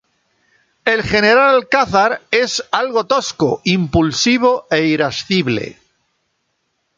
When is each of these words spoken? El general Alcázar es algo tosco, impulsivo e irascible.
El 0.83 1.03
general 1.03 1.53
Alcázar 1.57 2.21
es 2.31 2.63
algo 2.71 3.03
tosco, 3.05 3.61
impulsivo 3.65 4.65
e 4.71 4.87
irascible. 4.87 5.77